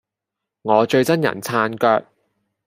[0.63, 2.07] 我最憎人撐腳